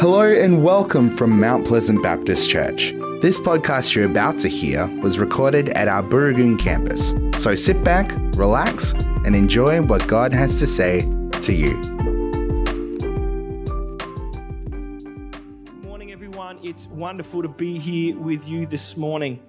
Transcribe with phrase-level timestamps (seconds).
[0.00, 2.92] Hello and welcome from Mount Pleasant Baptist Church.
[3.22, 7.14] This podcast you're about to hear was recorded at our Burragoon campus.
[7.40, 8.92] So sit back, relax,
[9.24, 11.02] and enjoy what God has to say
[11.40, 11.80] to you.
[15.64, 16.58] Good morning, everyone.
[16.62, 19.40] It's wonderful to be here with you this morning.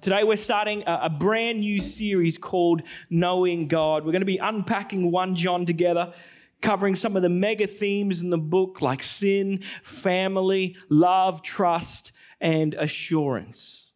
[0.00, 4.04] Today, we're starting a, brand new series called Knowing God.
[4.04, 6.12] We're going to be unpacking 1 John together,
[6.64, 12.10] covering some of the mega themes in the book like sin, family, love, trust,
[12.40, 13.92] and assurance.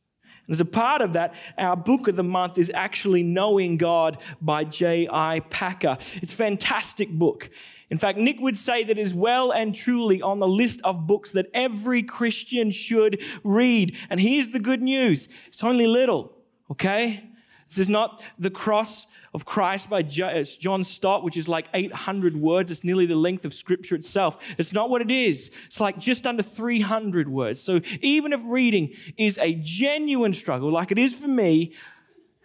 [0.47, 4.19] And as a part of that, our book of the month is actually Knowing God
[4.43, 5.41] by J.I.
[5.49, 5.97] Packer.
[6.17, 7.49] It's a fantastic book.
[7.89, 11.07] In fact, Nick would say that it is well and truly on the list of
[11.07, 13.97] books that every Christian should read.
[14.11, 16.37] And here's the good news it's only little,
[16.71, 17.28] okay?
[17.69, 22.37] This is not the cross of Christ by uh, John Stott, which is like 800
[22.37, 22.71] words.
[22.71, 24.39] It's nearly the length of Scripture itself.
[24.57, 25.51] It's not what it is.
[25.67, 27.61] It's like just under 300 words.
[27.61, 31.75] So even if reading is a genuine struggle, like it is for me,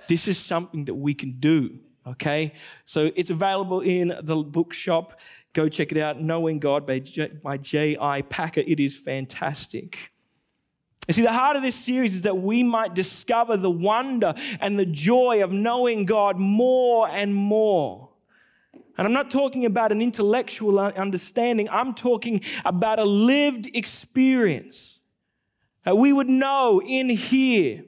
[0.09, 1.79] this is something that we can do.
[2.05, 2.51] Okay,
[2.83, 5.21] so it's available in the bookshop.
[5.53, 6.19] Go check it out.
[6.19, 8.21] Knowing God by J.I.
[8.23, 8.61] Packer.
[8.67, 10.12] It is fantastic.
[11.07, 14.79] You see, the heart of this series is that we might discover the wonder and
[14.79, 18.09] the joy of knowing God more and more.
[18.97, 24.99] And I'm not talking about an intellectual understanding, I'm talking about a lived experience.
[25.83, 27.83] That we would know in here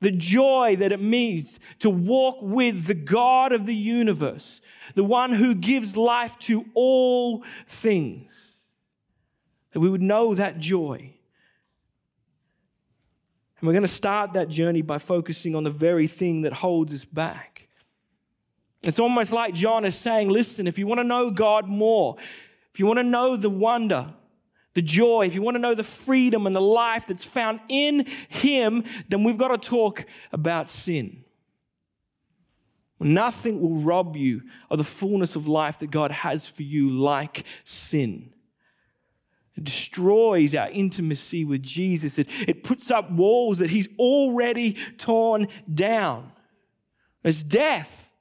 [0.00, 4.60] the joy that it means to walk with the God of the universe,
[4.96, 8.56] the one who gives life to all things.
[9.72, 11.14] That we would know that joy.
[13.62, 16.92] And we're going to start that journey by focusing on the very thing that holds
[16.92, 17.68] us back.
[18.82, 22.16] It's almost like John is saying, listen, if you want to know God more,
[22.72, 24.14] if you want to know the wonder,
[24.74, 28.04] the joy, if you want to know the freedom and the life that's found in
[28.28, 31.24] Him, then we've got to talk about sin.
[32.98, 37.44] Nothing will rob you of the fullness of life that God has for you like
[37.64, 38.32] sin.
[39.56, 42.18] It destroys our intimacy with Jesus.
[42.18, 46.32] It, it puts up walls that He's already torn down.
[47.22, 48.12] It's death.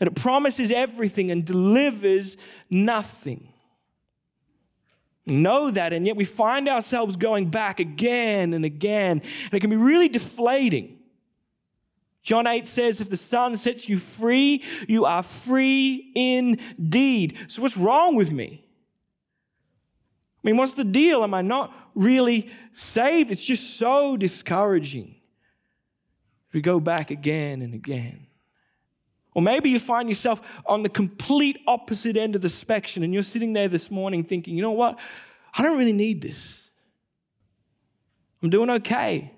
[0.00, 2.36] And it promises everything and delivers
[2.70, 3.52] nothing
[5.30, 9.70] know that, and yet we find ourselves going back again and again, and it can
[9.70, 10.98] be really deflating.
[12.22, 17.36] John 8 says, If the Son sets you free, you are free indeed.
[17.48, 18.67] So, what's wrong with me?
[20.42, 21.24] I mean, what's the deal?
[21.24, 23.30] Am I not really saved?
[23.30, 25.16] It's just so discouraging.
[26.52, 28.26] We go back again and again.
[29.34, 33.22] Or maybe you find yourself on the complete opposite end of the spectrum and you're
[33.22, 34.98] sitting there this morning thinking, you know what?
[35.54, 36.70] I don't really need this.
[38.42, 39.32] I'm doing okay.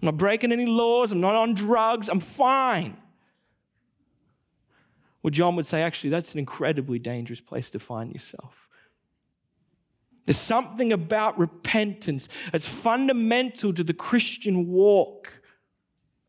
[0.00, 1.12] I'm not breaking any laws.
[1.12, 2.08] I'm not on drugs.
[2.08, 2.96] I'm fine.
[5.22, 8.68] Well, John would say, actually, that's an incredibly dangerous place to find yourself.
[10.24, 15.40] There's something about repentance that's fundamental to the Christian walk.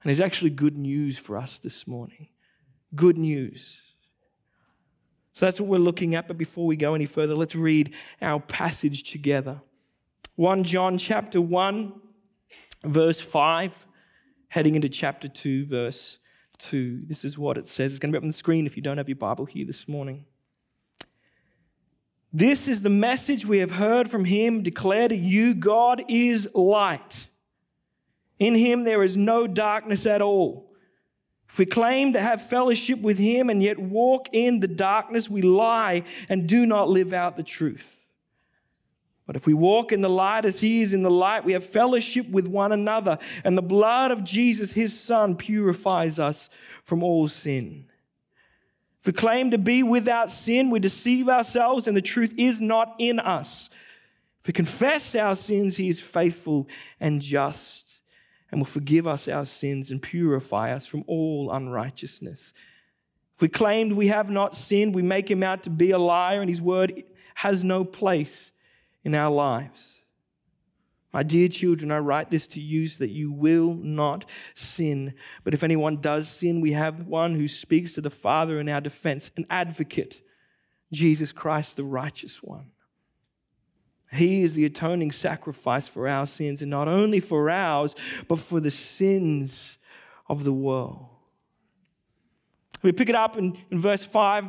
[0.01, 2.29] And it's actually good news for us this morning
[2.95, 3.81] good news.
[5.33, 6.27] So that's what we're looking at.
[6.27, 9.61] But before we go any further, let's read our passage together.
[10.35, 11.93] 1 John chapter 1,
[12.83, 13.87] verse 5,
[14.49, 16.19] heading into chapter 2, verse
[16.59, 17.03] 2.
[17.05, 17.93] This is what it says.
[17.93, 19.65] It's going to be up on the screen if you don't have your Bible here
[19.65, 20.25] this morning.
[22.35, 27.29] This is the message we have heard from him declare to you God is light.
[28.39, 30.71] In him there is no darkness at all.
[31.47, 35.43] If we claim to have fellowship with him and yet walk in the darkness, we
[35.43, 38.03] lie and do not live out the truth.
[39.27, 41.63] But if we walk in the light as he is in the light, we have
[41.63, 46.49] fellowship with one another, and the blood of Jesus, his son, purifies us
[46.83, 47.85] from all sin.
[49.03, 52.95] If we claim to be without sin, we deceive ourselves, and the truth is not
[52.99, 53.69] in us.
[54.39, 56.69] If we confess our sins, he is faithful
[57.01, 57.99] and just
[58.49, 62.53] and will forgive us our sins and purify us from all unrighteousness.
[63.35, 66.39] If we claimed we have not sinned, we make him out to be a liar,
[66.39, 67.03] and his word
[67.35, 68.53] has no place
[69.03, 70.02] in our lives.
[71.13, 74.25] My dear children, I write this to you so that you will not
[74.55, 75.13] sin.
[75.43, 78.81] But if anyone does sin, we have one who speaks to the Father in our
[78.81, 80.23] defense, an advocate,
[80.91, 82.71] Jesus Christ, the righteous one.
[84.11, 87.95] He is the atoning sacrifice for our sins, and not only for ours,
[88.27, 89.77] but for the sins
[90.27, 91.07] of the world.
[92.81, 94.45] We pick it up in, in verse 5,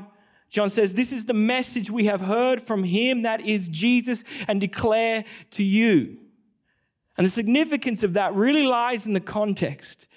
[0.51, 4.61] John says, This is the message we have heard from him, that is Jesus, and
[4.61, 6.24] declare to you.
[7.17, 10.09] And the significance of that really lies in the context.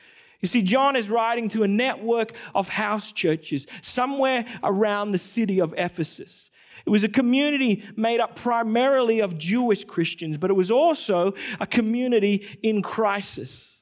[0.42, 5.60] You see, John is writing to a network of house churches somewhere around the city
[5.60, 6.52] of Ephesus.
[6.86, 11.68] It was a community made up primarily of Jewish Christians, but it was also a
[11.68, 13.80] community in crisis.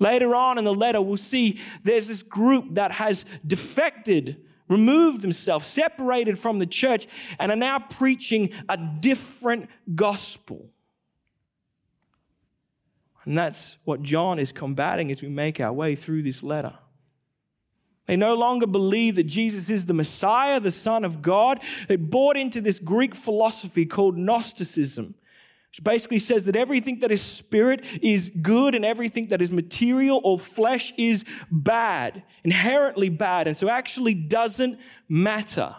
[0.00, 5.66] Later on in the letter, we'll see there's this group that has defected removed themselves,
[5.66, 7.06] separated from the church,
[7.38, 10.70] and are now preaching a different gospel.
[13.28, 16.72] And that's what John is combating as we make our way through this letter.
[18.06, 21.62] They no longer believe that Jesus is the Messiah, the Son of God.
[21.88, 25.14] They bought into this Greek philosophy called Gnosticism,
[25.70, 30.22] which basically says that everything that is spirit is good and everything that is material
[30.24, 35.76] or flesh is bad, inherently bad, and so actually doesn't matter.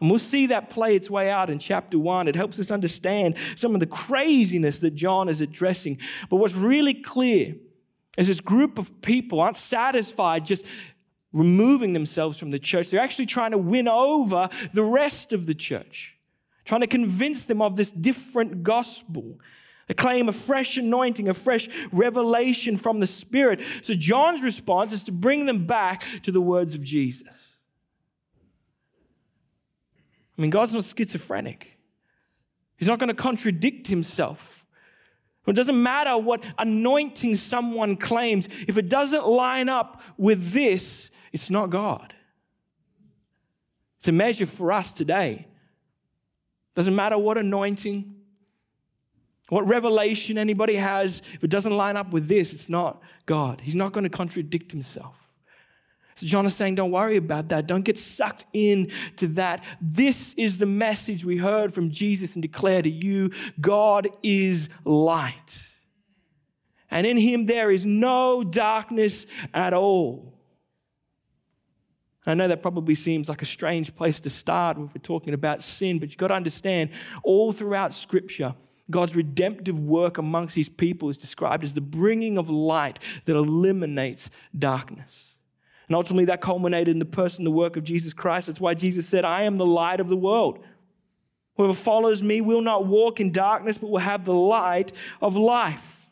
[0.00, 2.26] And we'll see that play its way out in chapter one.
[2.26, 5.98] It helps us understand some of the craziness that John is addressing.
[6.28, 7.54] But what's really clear
[8.16, 10.66] is this group of people aren't satisfied just
[11.32, 12.90] removing themselves from the church.
[12.90, 16.16] They're actually trying to win over the rest of the church
[16.70, 19.40] trying to convince them of this different gospel.
[19.88, 23.60] They claim a fresh anointing, a fresh revelation from the Spirit.
[23.82, 27.49] So John's response is to bring them back to the words of Jesus.
[30.40, 31.76] I mean, God's not schizophrenic.
[32.78, 34.64] He's not going to contradict himself.
[35.46, 38.48] It doesn't matter what anointing someone claims.
[38.66, 42.14] If it doesn't line up with this, it's not God.
[43.98, 45.46] It's a measure for us today.
[46.74, 48.14] Doesn't matter what anointing,
[49.50, 53.60] what revelation anybody has, if it doesn't line up with this, it's not God.
[53.60, 55.19] He's not going to contradict himself.
[56.20, 57.66] So John is saying, don't worry about that.
[57.66, 59.64] Don't get sucked in to that.
[59.80, 65.66] This is the message we heard from Jesus and declare to you God is light.
[66.90, 69.24] And in him there is no darkness
[69.54, 70.38] at all.
[72.26, 75.64] I know that probably seems like a strange place to start if we're talking about
[75.64, 76.90] sin, but you've got to understand
[77.24, 78.54] all throughout Scripture,
[78.90, 84.28] God's redemptive work amongst his people is described as the bringing of light that eliminates
[84.58, 85.38] darkness.
[85.90, 88.46] And ultimately, that culminated in the person, the work of Jesus Christ.
[88.46, 90.60] That's why Jesus said, I am the light of the world.
[91.56, 96.06] Whoever follows me will not walk in darkness, but will have the light of life.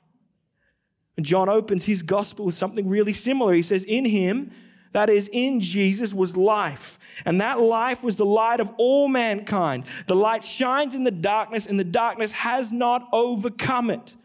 [1.16, 3.52] And John opens his gospel with something really similar.
[3.52, 4.50] He says, In him,
[4.90, 6.98] that is, in Jesus was life.
[7.24, 9.84] And that life was the light of all mankind.
[10.08, 14.16] The light shines in the darkness, and the darkness has not overcome it.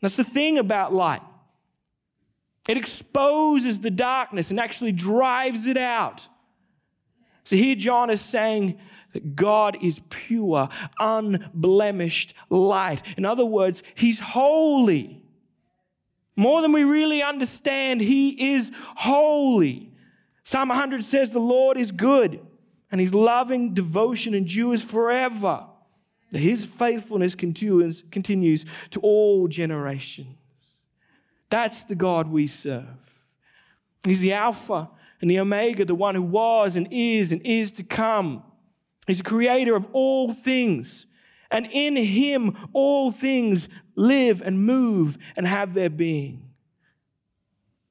[0.00, 1.20] That's the thing about light.
[2.68, 6.28] It exposes the darkness and actually drives it out.
[7.42, 8.78] So here John is saying
[9.14, 10.68] that God is pure,
[10.98, 13.02] unblemished light.
[13.16, 15.22] In other words, he's holy.
[16.38, 19.90] More than we really understand, He is holy.
[20.44, 22.38] Psalm 100 says, The Lord is good,
[22.92, 25.66] and His loving devotion endures forever.
[26.30, 30.37] His faithfulness continues, continues to all generations.
[31.50, 32.86] That's the God we serve.
[34.04, 34.90] He's the Alpha
[35.20, 38.42] and the Omega, the one who was and is and is to come.
[39.06, 41.06] He's the creator of all things.
[41.50, 46.50] And in him, all things live and move and have their being.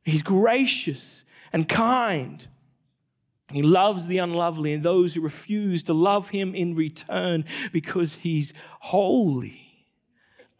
[0.04, 2.48] He's gracious and kind.
[3.52, 8.54] He loves the unlovely and those who refuse to love him in return because he's
[8.80, 9.88] holy,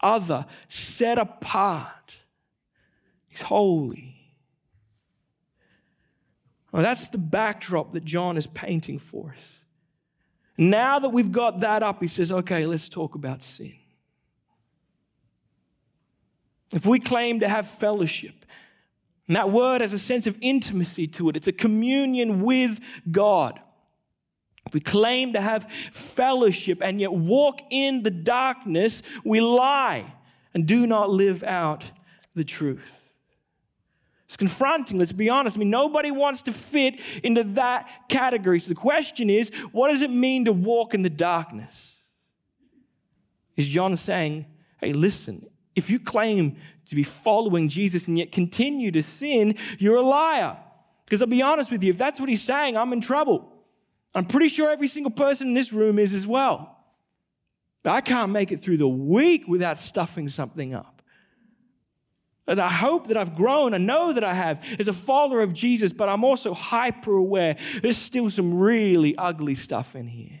[0.02, 2.17] other, set apart.
[3.38, 4.16] He's holy.
[6.72, 9.60] Well, that's the backdrop that John is painting for us.
[10.56, 13.74] Now that we've got that up, he says, okay, let's talk about sin.
[16.72, 18.44] If we claim to have fellowship,
[19.28, 22.80] and that word has a sense of intimacy to it, it's a communion with
[23.10, 23.60] God.
[24.66, 30.12] If we claim to have fellowship and yet walk in the darkness, we lie
[30.52, 31.92] and do not live out
[32.34, 33.07] the truth.
[34.28, 35.56] It's confronting, let's be honest.
[35.56, 38.60] I mean, nobody wants to fit into that category.
[38.60, 42.02] So the question is what does it mean to walk in the darkness?
[43.56, 44.44] Is John saying,
[44.82, 46.56] hey, listen, if you claim
[46.86, 50.58] to be following Jesus and yet continue to sin, you're a liar.
[51.06, 53.50] Because I'll be honest with you, if that's what he's saying, I'm in trouble.
[54.14, 56.76] I'm pretty sure every single person in this room is as well.
[57.82, 60.97] But I can't make it through the week without stuffing something up.
[62.48, 63.74] I hope that I've grown.
[63.74, 67.56] I know that I have as a follower of Jesus, but I'm also hyper aware
[67.82, 70.40] there's still some really ugly stuff in here.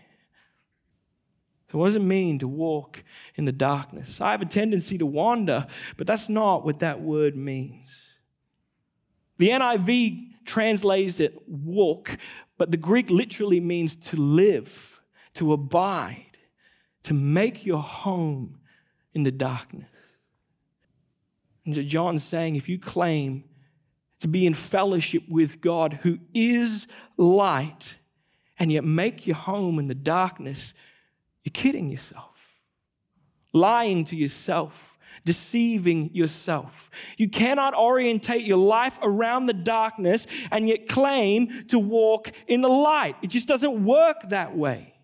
[1.70, 4.22] So, what does it mean to walk in the darkness?
[4.22, 5.66] I have a tendency to wander,
[5.98, 8.12] but that's not what that word means.
[9.36, 12.16] The NIV translates it walk,
[12.56, 15.00] but the Greek literally means to live,
[15.34, 16.38] to abide,
[17.02, 18.60] to make your home
[19.12, 20.07] in the darkness.
[21.68, 23.44] And so John's saying if you claim
[24.20, 26.86] to be in fellowship with God who is
[27.18, 27.98] light,
[28.58, 30.72] and yet make your home in the darkness,
[31.44, 32.54] you're kidding yourself,
[33.52, 36.88] lying to yourself, deceiving yourself.
[37.18, 42.70] You cannot orientate your life around the darkness and yet claim to walk in the
[42.70, 43.16] light.
[43.20, 44.94] It just doesn't work that way.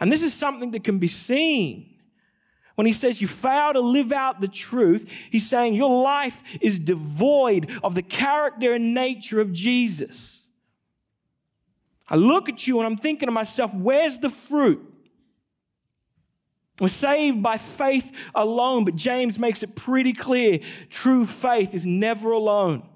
[0.00, 1.91] And this is something that can be seen
[2.74, 6.78] when he says you fail to live out the truth, he's saying your life is
[6.78, 10.46] devoid of the character and nature of Jesus.
[12.08, 14.88] I look at you and I'm thinking to myself, where's the fruit?
[16.80, 22.32] We're saved by faith alone, but James makes it pretty clear true faith is never
[22.32, 22.88] alone.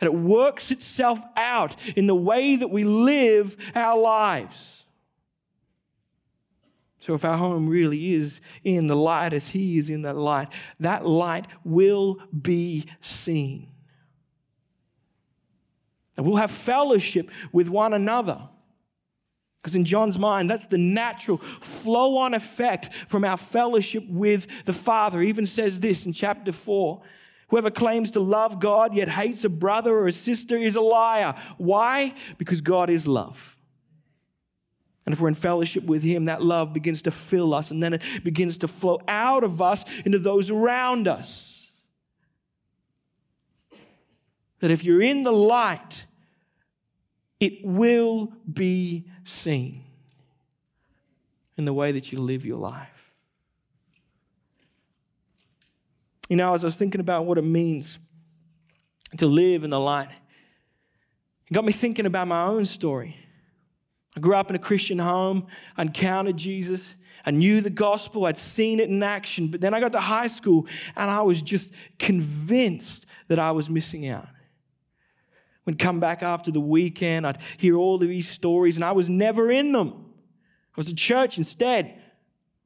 [0.00, 4.85] And it works itself out in the way that we live our lives.
[7.06, 10.48] So, if our home really is in the light as He is in that light,
[10.80, 13.68] that light will be seen.
[16.16, 18.40] And we'll have fellowship with one another.
[19.62, 24.72] Because in John's mind, that's the natural flow on effect from our fellowship with the
[24.72, 25.20] Father.
[25.20, 27.02] He even says this in chapter 4
[27.50, 31.36] Whoever claims to love God yet hates a brother or a sister is a liar.
[31.56, 32.14] Why?
[32.36, 33.55] Because God is love.
[35.06, 37.94] And if we're in fellowship with Him, that love begins to fill us and then
[37.94, 41.70] it begins to flow out of us into those around us.
[44.58, 46.06] That if you're in the light,
[47.38, 49.84] it will be seen
[51.56, 53.14] in the way that you live your life.
[56.28, 57.98] You know, as I was thinking about what it means
[59.18, 60.08] to live in the light,
[61.48, 63.16] it got me thinking about my own story.
[64.16, 65.46] I grew up in a Christian home.
[65.76, 66.96] I encountered Jesus.
[67.24, 68.24] I knew the gospel.
[68.24, 69.48] I'd seen it in action.
[69.48, 73.68] But then I got to high school and I was just convinced that I was
[73.68, 74.28] missing out.
[75.64, 79.08] When come back after the weekend, I'd hear all of these stories and I was
[79.08, 79.88] never in them.
[79.88, 82.00] I was at church instead.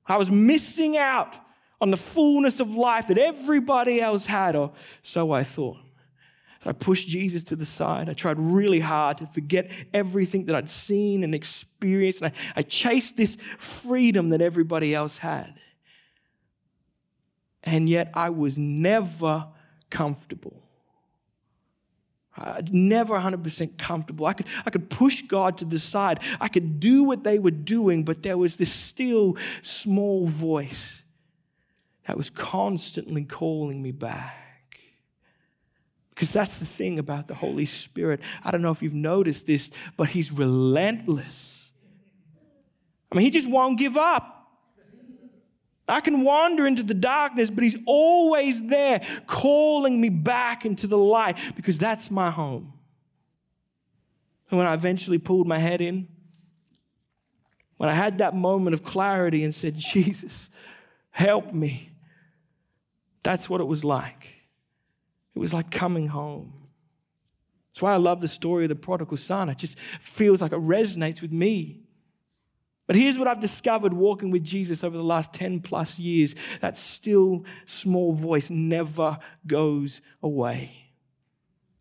[0.06, 1.36] I was missing out
[1.80, 5.78] on the fullness of life that everybody else had, or so I thought.
[6.64, 8.10] I pushed Jesus to the side.
[8.10, 12.20] I tried really hard to forget everything that I'd seen and experienced.
[12.20, 15.54] And I, I chased this freedom that everybody else had.
[17.64, 19.48] And yet I was never
[19.88, 20.62] comfortable.
[22.36, 24.26] I never 100% comfortable.
[24.26, 26.20] I could, I could push God to the side.
[26.40, 31.02] I could do what they were doing, but there was this still small voice
[32.06, 34.49] that was constantly calling me back.
[36.20, 38.20] Because that's the thing about the Holy Spirit.
[38.44, 41.72] I don't know if you've noticed this, but He's relentless.
[43.10, 44.46] I mean, He just won't give up.
[45.88, 50.98] I can wander into the darkness, but He's always there calling me back into the
[50.98, 52.74] light because that's my home.
[54.50, 56.06] And when I eventually pulled my head in,
[57.78, 60.50] when I had that moment of clarity and said, Jesus,
[61.12, 61.92] help me,
[63.22, 64.39] that's what it was like.
[65.40, 66.52] It was like coming home.
[67.72, 69.48] That's why I love the story of the prodigal son.
[69.48, 71.80] It just feels like it resonates with me.
[72.86, 76.76] But here's what I've discovered walking with Jesus over the last 10 plus years that
[76.76, 79.16] still small voice never
[79.46, 80.92] goes away.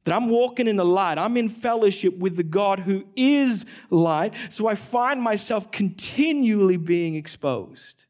[0.05, 4.35] That I'm walking in the light, I'm in fellowship with the God who is light,
[4.49, 8.05] so I find myself continually being exposed.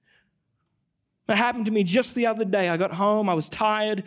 [1.25, 2.70] That happened to me just the other day.
[2.70, 4.03] I got home, I was tired,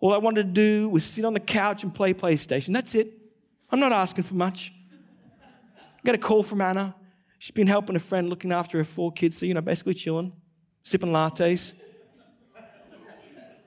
[0.00, 2.72] all I wanted to do was sit on the couch and play PlayStation.
[2.72, 3.12] That's it.
[3.70, 4.72] I'm not asking for much.
[5.42, 6.94] I got a call from Anna.
[7.38, 10.32] She's been helping a friend looking after her four kids, so, you know, basically chilling,
[10.82, 11.74] sipping lattes.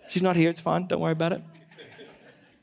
[0.09, 1.41] She's not here, it's fine, don't worry about it.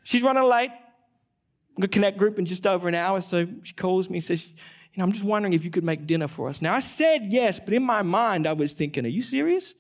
[0.03, 0.71] She's running late.
[0.71, 4.25] I'm going to connect group in just over an hour, so she calls me and
[4.25, 4.55] says, You
[4.97, 6.61] know, I'm just wondering if you could make dinner for us.
[6.61, 9.75] Now, I said yes, but in my mind, I was thinking, Are you serious?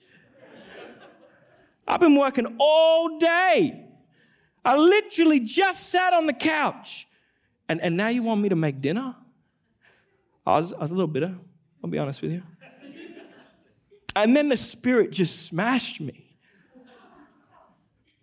[1.88, 3.86] I've been working all day.
[4.64, 7.06] I literally just sat on the couch.
[7.68, 9.16] And, and now you want me to make dinner?
[10.46, 11.34] I was, I was a little bitter,
[11.82, 12.42] I'll be honest with you.
[14.14, 16.36] And then the Spirit just smashed me.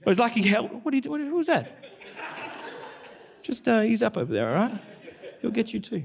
[0.01, 1.83] It was like he held, what, you, what who was that?
[3.41, 4.81] Just uh, ease up over there, all right?
[5.41, 6.03] He'll get you too.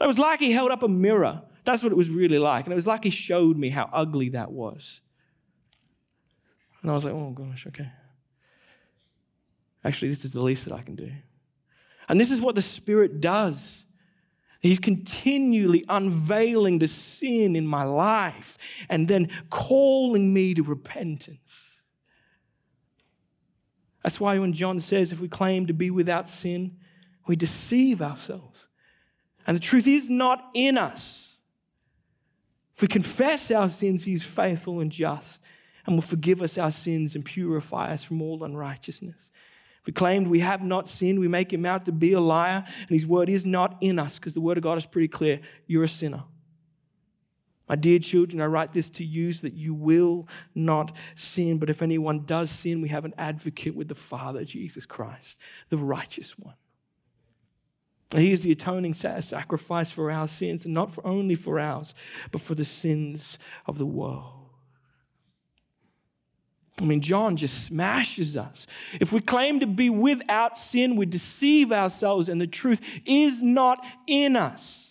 [0.00, 1.42] It was like he held up a mirror.
[1.64, 2.64] That's what it was really like.
[2.64, 5.00] And it was like he showed me how ugly that was.
[6.82, 7.90] And I was like, oh gosh, okay.
[9.84, 11.10] Actually, this is the least that I can do.
[12.08, 13.86] And this is what the Spirit does.
[14.60, 18.58] He's continually unveiling the sin in my life
[18.88, 21.82] and then calling me to repentance.
[24.02, 26.76] That's why when John says, if we claim to be without sin,
[27.26, 28.68] we deceive ourselves.
[29.46, 31.38] And the truth is not in us.
[32.74, 35.42] If we confess our sins, He's faithful and just
[35.88, 39.30] and will forgive us our sins and purify us from all unrighteousness.
[39.86, 42.90] We claimed we have not sinned, we make him out to be a liar, and
[42.90, 45.40] his word is not in us, because the word of God is pretty clear.
[45.66, 46.24] You're a sinner.
[47.70, 51.58] My dear children, I write this to you so that you will not sin.
[51.58, 55.38] But if anyone does sin, we have an advocate with the Father, Jesus Christ,
[55.70, 56.56] the righteous one.
[58.14, 61.94] He is the atoning sacrifice for our sins, and not for only for ours,
[62.30, 64.37] but for the sins of the world.
[66.80, 68.66] I mean, John just smashes us.
[69.00, 73.84] If we claim to be without sin, we deceive ourselves and the truth is not
[74.06, 74.88] in us.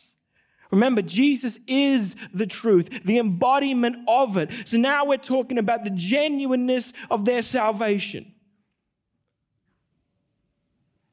[0.70, 4.52] Remember, Jesus is the truth, the embodiment of it.
[4.66, 8.34] So now we're talking about the genuineness of their salvation.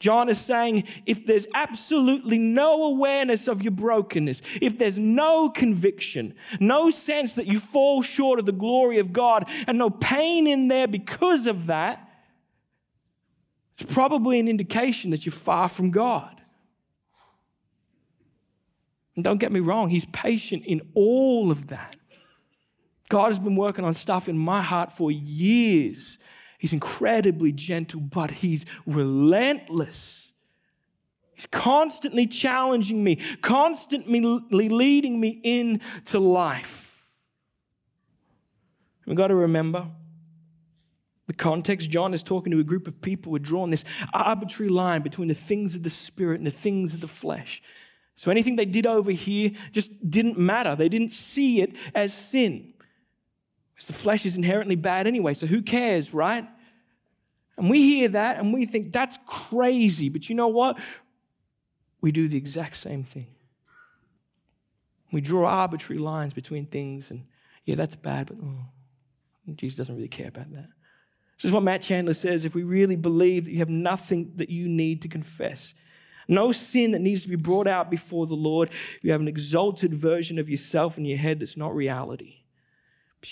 [0.04, 6.34] John is saying if there's absolutely no awareness of your brokenness, if there's no conviction,
[6.60, 10.68] no sense that you fall short of the glory of God, and no pain in
[10.68, 12.06] there because of that,
[13.78, 16.38] it's probably an indication that you're far from God.
[19.16, 21.96] And don't get me wrong, He's patient in all of that.
[23.08, 26.18] God has been working on stuff in my heart for years
[26.64, 30.32] He's incredibly gentle, but he's relentless.
[31.34, 34.18] He's constantly challenging me, constantly
[34.50, 37.06] leading me into life.
[39.04, 39.90] We've got to remember
[41.26, 41.90] the context.
[41.90, 43.84] John is talking to a group of people who are drawn this
[44.14, 47.60] arbitrary line between the things of the spirit and the things of the flesh.
[48.14, 50.74] So anything they did over here just didn't matter.
[50.74, 52.72] They didn't see it as sin.
[53.74, 56.48] Because the flesh is inherently bad anyway, so who cares, right?
[57.56, 60.08] And we hear that and we think that's crazy.
[60.08, 60.78] But you know what?
[62.00, 63.28] We do the exact same thing.
[65.12, 67.24] We draw arbitrary lines between things, and
[67.64, 68.66] yeah, that's bad, but oh,
[69.54, 70.68] Jesus doesn't really care about that.
[71.36, 74.50] This is what Matt Chandler says if we really believe that you have nothing that
[74.50, 75.74] you need to confess,
[76.28, 78.70] no sin that needs to be brought out before the Lord,
[79.02, 82.43] you have an exalted version of yourself in your head that's not reality.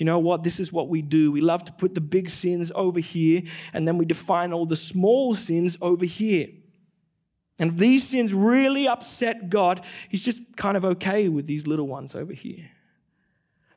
[0.00, 0.42] You know what?
[0.42, 1.30] This is what we do.
[1.32, 4.76] We love to put the big sins over here, and then we define all the
[4.76, 6.48] small sins over here.
[7.58, 12.14] And these sins really upset God, He's just kind of okay with these little ones
[12.14, 12.70] over here.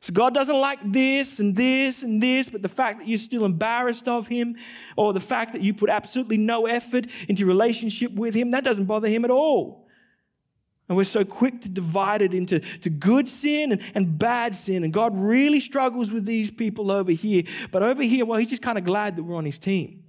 [0.00, 3.44] So God doesn't like this and this and this, but the fact that you're still
[3.44, 4.56] embarrassed of Him,
[4.96, 8.86] or the fact that you put absolutely no effort into relationship with Him, that doesn't
[8.86, 9.85] bother Him at all.
[10.88, 14.84] And we're so quick to divide it into to good sin and, and bad sin.
[14.84, 17.42] And God really struggles with these people over here.
[17.72, 20.04] But over here, well, He's just kind of glad that we're on His team.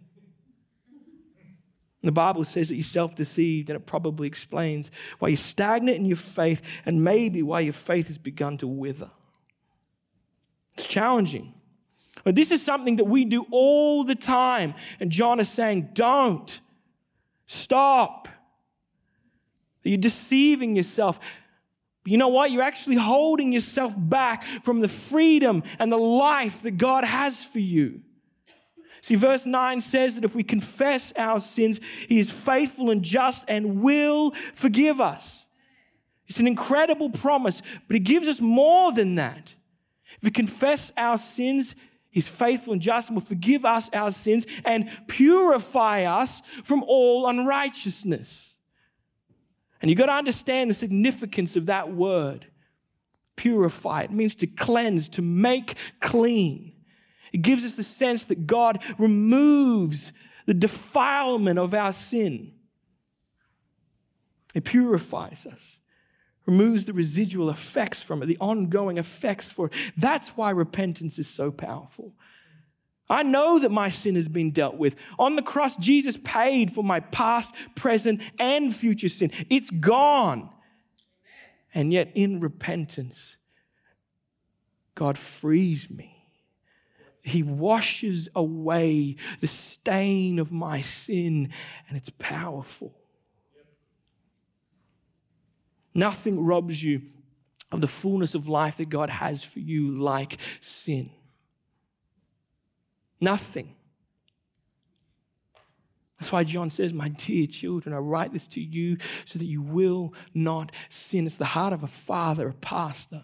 [2.04, 6.06] The Bible says that you're self deceived, and it probably explains why you're stagnant in
[6.06, 9.10] your faith and maybe why your faith has begun to wither.
[10.76, 11.56] It's challenging.
[12.24, 14.76] But this is something that we do all the time.
[15.00, 16.62] And John is saying, don't
[17.46, 18.28] stop.
[19.89, 21.19] You're deceiving yourself.
[22.06, 22.52] You know what?
[22.52, 27.60] You're actually holding yourself back from the freedom and the life that God has for
[27.60, 28.02] you.
[29.02, 33.45] See, verse 9 says that if we confess our sins, He is faithful and just
[33.47, 35.45] and will forgive us.
[36.28, 39.56] It's an incredible promise, but He gives us more than that.
[40.17, 41.76] If we confess our sins,
[42.10, 47.30] He's faithful and just and will forgive us our sins and purify us from all
[47.30, 48.57] unrighteousness.
[49.82, 52.48] And you've got to understand the significance of that word.
[53.36, 54.02] Purify.
[54.02, 56.74] It means to cleanse, to make clean.
[57.32, 60.13] It gives us the sense that God removes
[60.46, 62.54] the defilement of our sin.
[64.56, 65.78] It purifies us,
[66.48, 69.74] removes the residual effects from it, the ongoing effects for it.
[69.96, 72.16] That's why repentance is so powerful.
[73.10, 74.96] I know that my sin has been dealt with.
[75.17, 79.32] On the cross, Jesus paid for my past, present, and future sin.
[79.50, 80.50] It's gone.
[81.74, 83.38] And yet, in repentance,
[84.96, 86.13] God frees me.
[87.24, 91.52] He washes away the stain of my sin,
[91.88, 92.98] and it's powerful.
[95.93, 97.02] Nothing robs you
[97.72, 101.10] of the fullness of life that God has for you like sin.
[103.19, 103.75] Nothing.
[106.19, 109.62] That's why John says, My dear children, I write this to you so that you
[109.62, 111.27] will not sin.
[111.27, 113.23] It's the heart of a father, a pastor.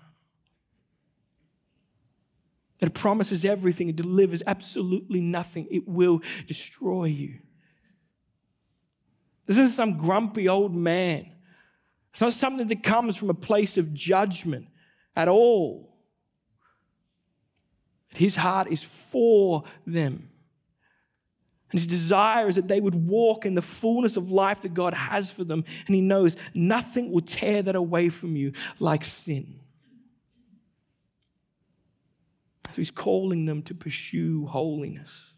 [2.80, 5.68] That it promises everything, it delivers absolutely nothing.
[5.72, 7.40] It will destroy you.
[9.46, 11.34] This isn't some grumpy old man
[12.14, 14.68] it's not something that comes from a place of judgment
[15.16, 15.93] at all.
[18.16, 20.30] His heart is for them.
[21.72, 24.94] And his desire is that they would walk in the fullness of life that God
[24.94, 25.64] has for them.
[25.88, 29.60] And he knows nothing will tear that away from you like sin.
[32.70, 35.34] So he's calling them to pursue holiness.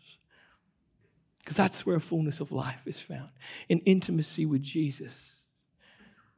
[1.39, 3.29] Because that's where fullness of life is found
[3.69, 5.35] in intimacy with Jesus.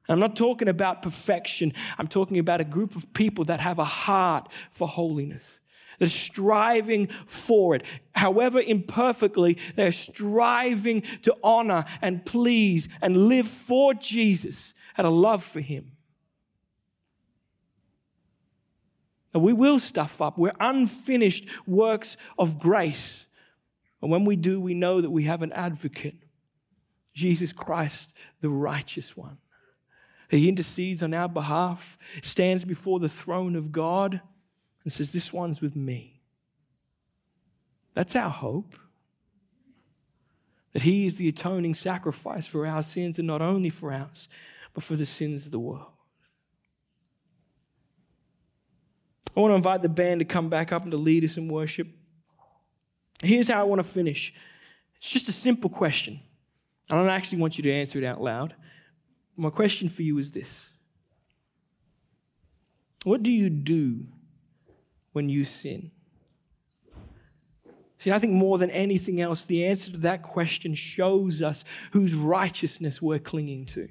[0.10, 1.73] I'm not talking about perfection.
[1.97, 5.60] I'm talking about a group of people that have a heart for holiness.
[6.00, 7.84] They're striving for it.
[8.14, 15.44] However imperfectly, they're striving to honor and please and live for Jesus out of love
[15.44, 15.94] for Him.
[19.34, 20.38] Now, we will stuff up.
[20.38, 23.26] We're unfinished works of grace.
[24.02, 26.16] And when we do, we know that we have an advocate
[27.14, 29.40] Jesus Christ, the righteous one.
[30.30, 34.22] He intercedes on our behalf, stands before the throne of God,
[34.88, 36.21] and says, This one's with me.
[37.93, 38.73] That's our hope.
[40.71, 44.30] That He is the atoning sacrifice for our sins, and not only for ours,
[44.73, 45.91] but for the sins of the world.
[49.36, 51.50] I want to invite the band to come back up and to lead us in
[51.50, 51.89] worship.
[53.21, 54.34] Here's how I want to finish
[54.95, 56.21] it's just a simple question.
[56.89, 58.56] I don't actually want you to answer it out loud.
[59.36, 60.71] My question for you is this
[63.04, 64.08] What do you do
[65.17, 65.89] when you sin?
[67.97, 72.13] See, I think more than anything else, the answer to that question shows us whose
[72.13, 73.89] righteousness we're clinging to.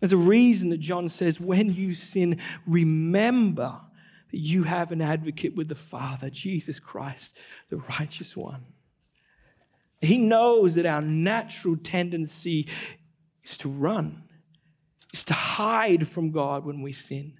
[0.00, 3.78] There's a reason that John says, when you sin, remember
[4.30, 8.64] that you have an advocate with the Father, Jesus Christ, the righteous one.
[10.00, 12.66] He knows that our natural tendency
[13.44, 14.22] is to run,
[15.12, 17.37] is to hide from God when we sin.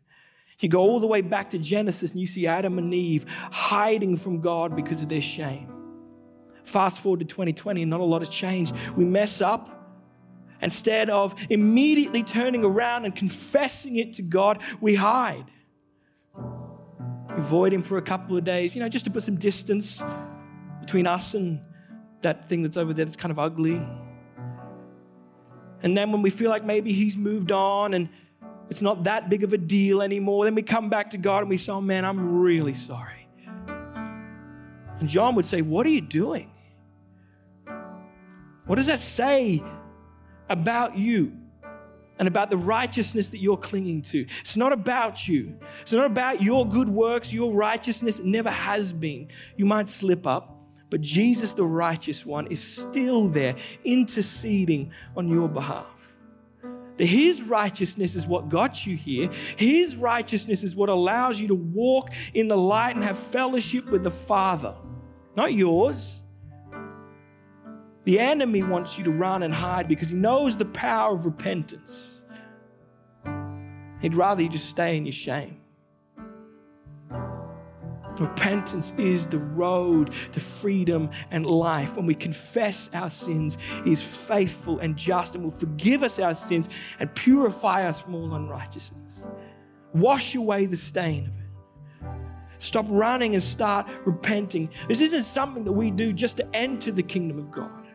[0.60, 4.16] You go all the way back to Genesis and you see Adam and Eve hiding
[4.16, 5.72] from God because of their shame.
[6.64, 8.74] Fast forward to 2020 and not a lot has changed.
[8.96, 9.74] We mess up.
[10.60, 15.44] Instead of immediately turning around and confessing it to God, we hide.
[16.34, 20.02] We avoid Him for a couple of days, you know, just to put some distance
[20.80, 21.60] between us and
[22.22, 23.80] that thing that's over there that's kind of ugly.
[25.82, 28.08] And then when we feel like maybe he's moved on and
[28.70, 31.48] it's not that big of a deal anymore, then we come back to God and
[31.48, 33.28] we say, Oh man, I'm really sorry.
[33.66, 36.50] And John would say, What are you doing?
[38.66, 39.62] What does that say
[40.50, 41.32] about you
[42.18, 44.26] and about the righteousness that you're clinging to?
[44.40, 45.58] It's not about you.
[45.80, 48.20] It's not about your good works, your righteousness.
[48.20, 49.28] It never has been.
[49.56, 50.54] You might slip up.
[50.90, 55.97] But Jesus, the righteous one, is still there interceding on your behalf.
[57.06, 59.30] His righteousness is what got you here.
[59.56, 64.02] His righteousness is what allows you to walk in the light and have fellowship with
[64.02, 64.74] the Father,
[65.36, 66.22] not yours.
[68.04, 72.24] The enemy wants you to run and hide because he knows the power of repentance.
[74.00, 75.57] He'd rather you just stay in your shame.
[78.20, 81.96] Repentance is the road to freedom and life.
[81.96, 86.34] When we confess our sins, He is faithful and just and will forgive us our
[86.34, 89.24] sins and purify us from all unrighteousness.
[89.94, 91.48] Wash away the stain of it.
[92.58, 94.68] Stop running and start repenting.
[94.88, 97.86] This isn't something that we do just to enter the kingdom of God.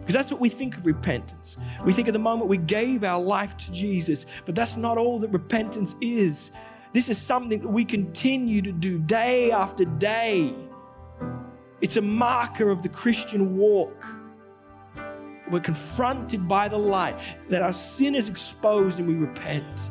[0.00, 1.56] Because that's what we think of repentance.
[1.84, 5.18] We think of the moment we gave our life to Jesus, but that's not all
[5.20, 6.50] that repentance is.
[6.92, 10.54] This is something that we continue to do day after day.
[11.80, 14.04] It's a marker of the Christian walk.
[15.50, 19.90] We're confronted by the light, that our sin is exposed and we repent.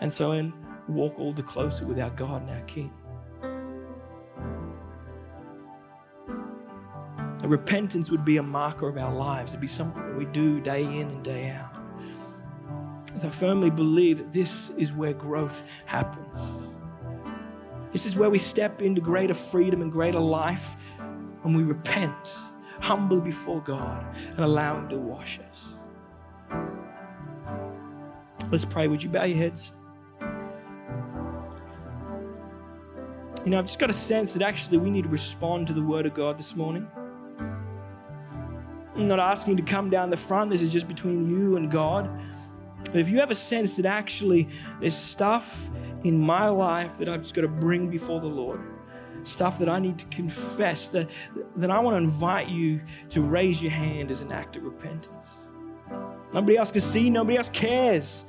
[0.00, 0.52] And so then
[0.88, 2.92] walk all the closer with our God and our King.
[7.42, 9.50] A repentance would be a marker of our lives.
[9.50, 11.71] It'd be something that we do day in and day out.
[13.24, 16.58] I firmly believe that this is where growth happens.
[17.92, 20.76] This is where we step into greater freedom and greater life
[21.42, 22.36] when we repent
[22.80, 25.74] humbly before God and allow Him to wash us.
[28.50, 28.88] Let's pray.
[28.88, 29.72] Would you bow your heads?
[33.44, 35.82] You know, I've just got a sense that actually we need to respond to the
[35.82, 36.88] Word of God this morning.
[38.94, 40.50] I'm not asking you to come down the front.
[40.50, 42.10] This is just between you and God.
[42.92, 45.70] But if you have a sense that actually there's stuff
[46.04, 48.60] in my life that I've just got to bring before the Lord,
[49.24, 51.10] stuff that I need to confess, that,
[51.56, 55.08] that I want to invite you to raise your hand as an act of repentance.
[56.34, 58.26] Nobody else can see, nobody else cares.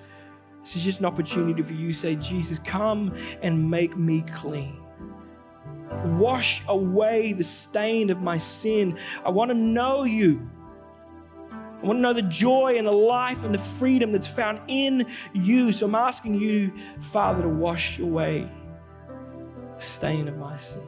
[0.61, 4.81] This is just an opportunity for you to say, Jesus, come and make me clean.
[6.17, 8.97] Wash away the stain of my sin.
[9.25, 10.49] I want to know you.
[11.83, 15.05] I want to know the joy and the life and the freedom that's found in
[15.33, 15.73] you.
[15.73, 18.49] So I'm asking you, Father, to wash away
[19.75, 20.87] the stain of my sin.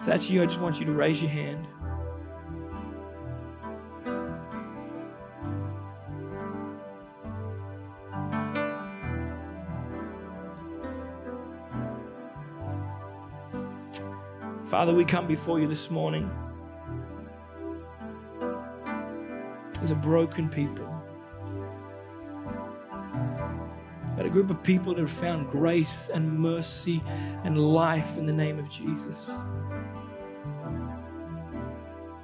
[0.00, 1.66] If that's you, I just want you to raise your hand.
[14.66, 16.30] Father, we come before you this morning
[19.90, 20.94] a broken people.
[24.16, 27.02] But a group of people that have found grace and mercy
[27.44, 29.30] and life in the name of Jesus.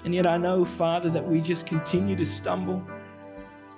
[0.04, 2.84] And yet I know, Father, that we just continue to stumble,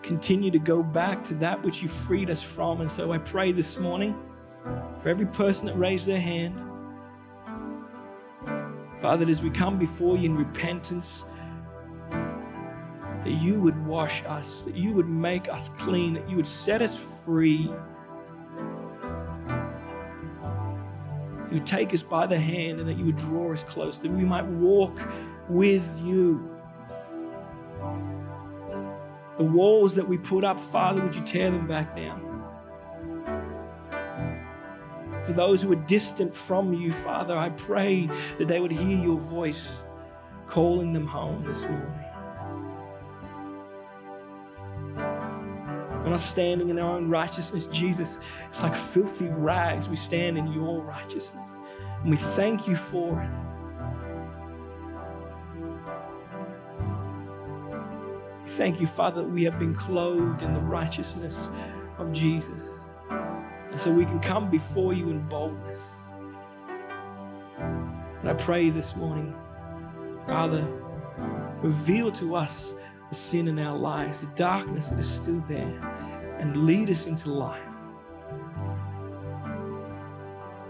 [0.02, 2.80] continue to go back to that which you freed us from.
[2.80, 4.16] And so I pray this morning
[5.00, 6.66] for every person that raised their hand
[9.00, 11.24] Father, as we come before you in repentance,
[13.26, 16.80] that you would wash us, that you would make us clean, that you would set
[16.80, 17.68] us free.
[21.48, 24.12] You would take us by the hand and that you would draw us close, that
[24.12, 25.00] we might walk
[25.48, 26.56] with you.
[29.38, 32.22] The walls that we put up, Father, would you tear them back down?
[35.24, 38.08] For those who are distant from you, Father, I pray
[38.38, 39.82] that they would hear your voice
[40.46, 42.05] calling them home this morning.
[46.06, 48.20] We're not standing in our own righteousness, Jesus.
[48.48, 49.88] It's like filthy rags.
[49.88, 51.58] We stand in your righteousness.
[52.00, 53.30] And we thank you for it.
[58.50, 61.50] Thank you, Father, that we have been clothed in the righteousness
[61.98, 62.78] of Jesus.
[63.10, 65.92] And so we can come before you in boldness.
[67.58, 69.34] And I pray this morning,
[70.28, 70.64] Father,
[71.62, 72.74] reveal to us
[73.08, 75.80] the sin in our lives, the darkness that is still there,
[76.38, 77.62] and lead us into life.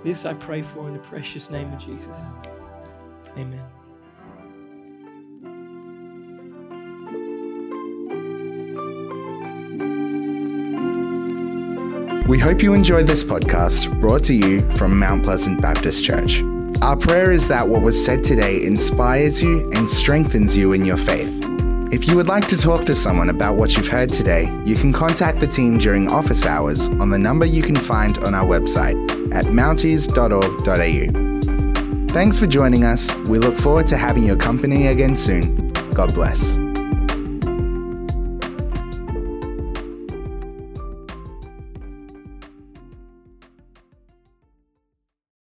[0.02, 2.16] This I pray for in the precious name of Jesus.
[3.36, 3.64] Amen.
[12.28, 16.42] We hope you enjoyed this podcast brought to you from Mount Pleasant Baptist Church.
[16.82, 20.96] Our prayer is that what was said today inspires you and strengthens you in your
[20.96, 21.45] faith.
[21.92, 24.92] If you would like to talk to someone about what you've heard today, you can
[24.92, 28.96] contact the team during office hours on the number you can find on our website
[29.32, 32.12] at mounties.org.au.
[32.12, 33.14] Thanks for joining us.
[33.28, 35.72] We look forward to having your company again soon.
[35.94, 36.56] God bless.